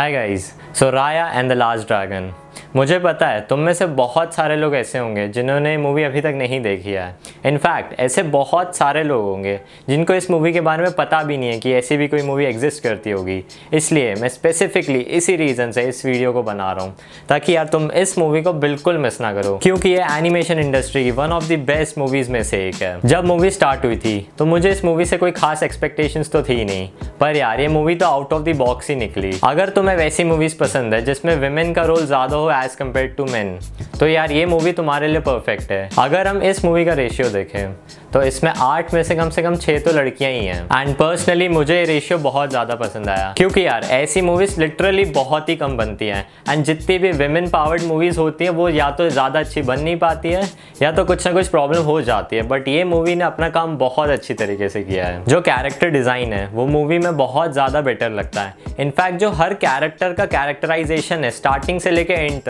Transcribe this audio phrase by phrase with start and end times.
[0.00, 2.32] Hi guys, so Raya and the Last Dragon.
[2.76, 6.34] मुझे पता है, तुम में से बहुत सारे लोग ऐसे होंगे जिन्होंने मूवी अभी तक
[6.36, 7.14] नहीं देखी है।
[7.46, 9.58] इनफैक्ट ऐसे बहुत सारे लोग होंगे
[9.88, 12.44] जिनको इस मूवी के बारे में पता भी नहीं है कि ऐसी भी कोई मूवी
[12.44, 16.94] एग्जिस्ट करती होगी। इसलिए मैं स्पेसिफिकली इसी रीज़न से इस वीडियो को बना रहा हूँ,
[17.28, 21.10] ताकि यार तुम इस मूवी को बिल्कुल मिस ना करो, क्योंकि ये एनिमेशन इंडस्ट्री की
[21.12, 24.46] one of the best movies में से एक है। जब मूवी स्टार्ट हुई थी तो
[24.46, 26.88] मुझे इस मूवी से कोई खास एक्सपेक्टेशंस तो थी नहीं,
[27.20, 30.58] पर यार ये मूवी तो आउट ऑफ़ द बॉक्स ही निकली। अगर तुम्हें वैसी मूवीज़
[30.58, 33.58] पसंद है, जिसमें विमेन का रोल ज़्यादा हो एज कंपेयर टू मैन
[34.00, 37.72] तो यार, ये मूवी तुम्हारे लिए परफेक्ट है। अगर हम इस मूवी का रेशियो देखें
[38.12, 41.48] तो इसमें आठ में से कम से कम छः तो लड़कियाँ ही हैं। एंड पर्सनली
[41.48, 45.76] मुझे ये रेशियो बहुत ज़्यादा पसंद आया। क्योंकि यार, ऐसी मूवीज़ लिटरली बहुत ही कम
[45.76, 49.62] बनती हैं। एंड जितनी भी वेमेन पावर्ड मूवीज़ होती हैं, वो या तो ज़्यादा अच्छी
[49.62, 50.42] बन नहीं पाती है,
[50.82, 53.76] या तो कुछ ना कुछ प्रॉब्लम हो जाती है। बट ये मूवी ने अपना काम
[53.78, 57.80] बहुत अच्छी तरीके से किया है। जो कैरेक्टर डिज़ाइन है, वो मूवी में बहुत ज़्यादा
[57.82, 62.40] बेटर लगता है। इनफैक्ट जो हर कैरेक्टर का कैरेक्टराइजेशन है स्टार्टिंग से लेकर एंड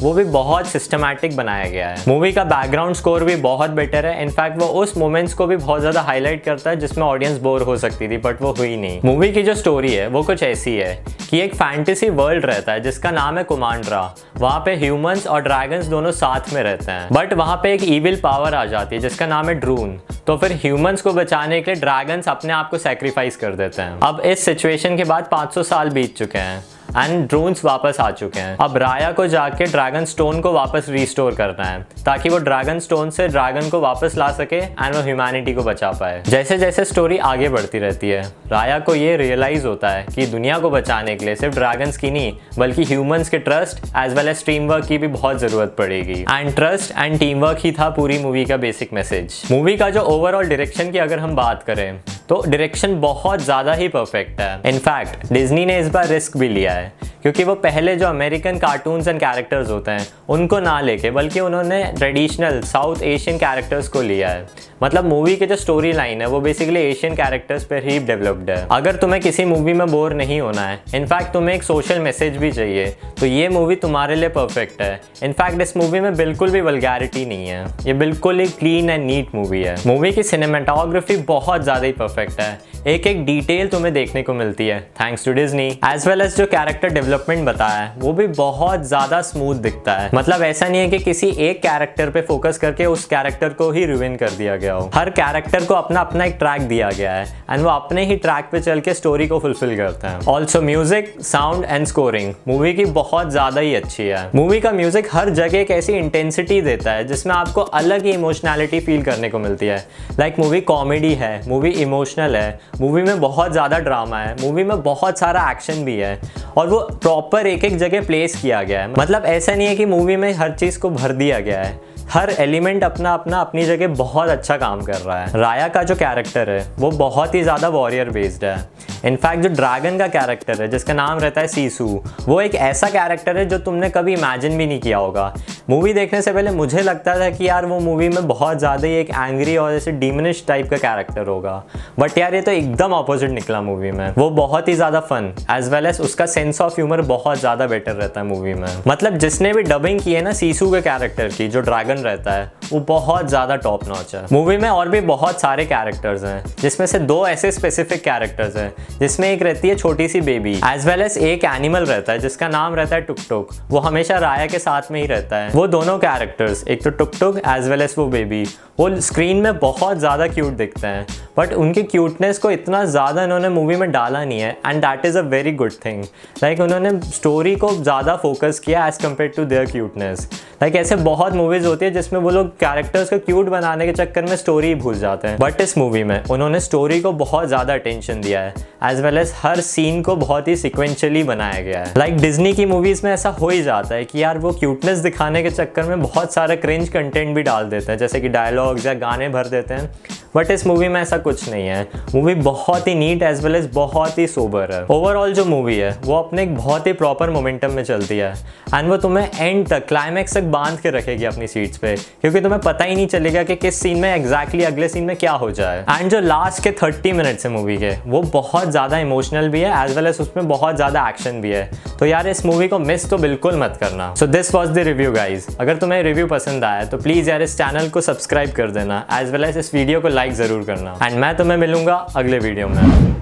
[0.00, 4.22] वो भी बहुत सिस्टमैटिक बनाया गया है। मूवी का बैकग्राउंड स्कोर भी बहुत बेटर है।
[4.22, 7.76] इनफैक्ट वो उस मोमेंट्स को भी बहुत ज़्यादा हाईलाइट करता है, जिसमें ऑडियंस बोर हो
[7.76, 10.94] सकती थी बट वो हुई नहीं। मूवी की जो स्टोरी है, वो कुछ ऐसी है
[11.30, 14.02] कि एक फैंटेसी वर्ल्ड रहता है, जिसका नाम है कुमांड्रा।
[14.36, 18.20] वहाँ पे ह्यूमंस और ड्रैगन्स दोनों साथ में रहते हैं। बट वहाँ पे एक ईविल
[18.20, 21.80] पावर आ जाती है, जिसका नाम है ड्रून तो फिर ह्यूमंस को बचाने के लिए
[21.80, 25.90] ड्रैगन्स अपने आप को सेक्रीफाइस कर देते हैं। अब इस सिचुएशन के बाद 500 साल
[25.90, 30.40] बीत चुके हैं। एंड ड्रोन्स वापस आ चुके हैं। अब राया को जाके ड्रैगन स्टोन
[30.40, 34.56] को वापस रिस्टोर करना है, ताकि वो ड्रैगन स्टोन से ड्रैगन को वापस ला सके
[34.56, 38.94] एंड वो ह्यूमैनिटी को बचा पाए। जैसे जैसे स्टोरी आगे बढ़ती रहती है, राया को
[38.94, 42.84] ये रियलाइज़ होता है कि दुनिया को बचाने के लिए सिर्फ़ ड्रैगन्स की नहीं, बल्कि
[42.84, 46.98] ह्यूमंस के trust as well as team work की भी बहुत ज़रूरत पड़ेगी। And trust
[46.98, 50.90] and team work ही था पूरी मूवी का बेसिक मैसेज मूवी का जो ओवरऑल डायरेक्शन
[50.90, 55.78] की अगर हम बात करें तो डायरेक्शन बहुत ज़्यादा ही परफेक्ट है। इनफैक्ट डिज्नी ने
[55.78, 59.90] इस बार रिस्क भी लिया है, क्योंकि वो पहले जो अमेरिकन कार्टून्स एंड कैरेक्टर्स होते
[59.90, 64.46] हैं, उनको ना लेके, बल्कि उन्होंने ट्रेडिशनल साउथ एशियन कैरेक्टर्स को लिया है।
[64.82, 68.66] मतलब मूवी की जो स्टोरी लाइन है, वो बेसिकली एशियन कैरेक्टर्स पर ही डेवलप्ड है।
[68.70, 72.50] अगर तुम्हें किसी मूवी में बोर नहीं होना है इनफैक्ट तुम्हें एक सोशल मैसेज भी
[72.52, 72.86] चाहिए
[73.20, 77.46] तो ये मूवी तुम्हारे लिए परफेक्ट है। इनफैक्ट इस मूवी में बिल्कुल भी वलगैरिटी नहीं
[77.46, 81.92] है। ये बिल्कुल ही क्लीन एंड नीट मूवी है। मूवी की सिनेमाटोग्राफी बहुत ज़्यादा ही
[81.92, 82.58] परफेक्ट है.
[82.86, 84.80] एक एक डिटेल तुम्हें देखने को मिलती है.
[85.00, 89.20] Thanks to Disney as well as जो कैरेक्टर डेवलपमेंट बताया है, वो भी बहुत ज़्यादा
[89.22, 90.10] स्मूथ दिखता है.
[90.14, 93.84] मतलब ऐसा नहीं है कि किसी एक कैरेक्टर पे फोकस करके उस कैरेक्टर को ही
[93.86, 94.90] रिविन कर दिया गया हो.
[94.94, 98.48] हर कैरेक्टर को अपना अपना एक ट्रैक दिया गया है एंड वो अपने ही ट्रैक
[98.52, 100.20] पे चल के स्टोरी को फुलफिल करते हैं.
[100.28, 104.28] Also music sound and scoring movie की बहुत ज़्यादा ही अच्छी है.
[104.34, 108.80] मूवी का म्यूज़िक हर जगह एक ऐसी इंटेंसिटी देता है जिसमें आपको अलग ही इमोशनैलिटी
[108.80, 109.84] फील करने को मिलती है.
[110.18, 111.70] लाइक मूवी कॉमेडी है मूवी
[112.04, 116.18] इमोशनल है मूवी में बहुत ज़्यादा ड्रामा है मूवी में बहुत सारा एक्शन भी है
[116.56, 119.86] और वो प्रॉपर एक एक जगह प्लेस किया गया है। मतलब ऐसा नहीं है कि
[119.86, 121.78] मूवी में हर चीज़ को भर दिया गया है।
[122.10, 125.94] हर एलिमेंट अपना अपना अपनी जगह बहुत अच्छा काम कर रहा है। राया का जो
[125.94, 128.56] कैरेक्टर है, वो बहुत ही ज़्यादा वॉरियर बेस्ड है।
[129.04, 131.86] इनफैक्ट जो ड्रैगन का कैरेक्टर है, जिसका नाम रहता है सीसू
[132.20, 135.32] वो एक ऐसा कैरेक्टर है जो तुमने कभी इमेजिन भी नहीं किया होगा।
[135.70, 138.94] मूवी देखने से पहले मुझे लगता था कि यार, वो मूवी में बहुत ज़्यादा ही
[138.94, 141.62] एक एंग्री और जैसे डीमनिश टाइप का कैरेक्टर होगा।
[141.98, 145.68] बट यार, ये तो एकदम अपोजिट निकला मूवी में। वो बहुत ही ज़्यादा फन एज
[145.68, 149.52] वेल एज उसका सेंस ऑफ़ ह्यूमर बहुत ज़्यादा बेटर रहता है मूवी में। मतलब जिसने
[149.52, 153.28] भी डबिंग की है ना सीसू के कैरेक्टर की, जो ड्रैगन रहता है, वो बहुत
[153.28, 157.26] ज़्यादा टॉप नॉच है। मूवी में और भी बहुत सारे कैरेक्टर्स हैं, जिसमें से दो
[157.26, 161.44] ऐसे स्पेसिफिक कैरेक्टर्स हैं, जिसमें एक रहती है छोटी सी बेबी एज वेल एज एक
[161.46, 165.00] एनिमल रहता है, जिसका नाम रहता है टुक टुक वो हमेशा राया के साथ में
[165.00, 168.44] ही रहता है। वो दोनों कैरेक्टर्स एक तो Tuk Tuk as well as वो बेबी
[168.78, 173.48] वो स्क्रीन में बहुत ज़्यादा क्यूट दिखते हैं। बट उनकी क्यूटनेस को इतना ज़्यादा इन्होंने
[173.48, 176.02] मूवी में डाला नहीं है and that is a very good thing
[176.42, 180.28] like उन्होंने स्टोरी को ज़्यादा फोकस किया as compare to their cuteness
[180.62, 184.24] like ऐसे बहुत मूवीज़ होती है जिसमें वो लोग कैरेक्टर्स को क्यूट बनाने के चक्कर
[184.24, 185.38] में स्टोरी ही भूल जाते हैं.
[185.38, 188.54] बट इस मूवी में उन्होंने स्टोरी को बहुत ज़्यादा अटेंशन दिया है
[188.90, 191.92] एज वेल एज हर सीन को बहुत ही सिक्वेंशली बनाया गया है.
[191.96, 194.98] लाइक like डिज्नी की मूवीज़ में ऐसा हो ही जाता है कि यार वो क्यूटनेस
[194.98, 198.86] दिखाने के चक्कर में बहुत सारा क्रेंज कंटेंट भी डाल देते हैं, जैसे कि डायलॉग्स
[198.86, 199.90] या गाने भर देते हैं.
[200.36, 203.68] बट इस मूवी में ऐसा कुछ नहीं है। मूवी बहुत ही नीट एज वेल एज
[203.74, 207.72] बहुत ही सोबर है। ओवरऑल जो मूवी है, वो अपने एक बहुत ही प्रॉपर मोमेंटम
[207.72, 208.32] में चलती है।
[208.74, 212.60] एंड वो तुम्हें एंड तक क्लाइमैक्स तक बाँध के रखेगी अपनी सीट्स पे। क्योंकि तुम्हें
[212.62, 215.50] पता ही नहीं चलेगा कि किस सीन में एग्जैक्टली exactly अगले सीन में क्या हो
[215.50, 219.60] जाए। एंड जो लास्ट के थर्टी मिनट्स है मूवी के, वो बहुत ज़्यादा इमोशनल भी
[219.60, 222.78] है एज वेल एज उसमें बहुत ज़्यादा एक्शन भी है। तो यार, इस मूवी को
[222.78, 226.64] मिस तो बिल्कुल मत करना। So this was the review guys अगर तुम्हें रिव्यू पसंद
[226.64, 230.00] आया तो प्लीज़ यार, इस चैनल को सब्सक्राइब कर देना एज वेल एज इस वीडियो
[230.00, 233.13] को लाइक ज़रूर करना। एंड मैं तुम्हें मिलूँगा अगले वीडियो में।